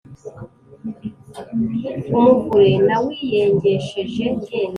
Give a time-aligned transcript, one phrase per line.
[2.13, 4.01] umuvure nawiyengesheje
[4.43, 4.69] jyenyine,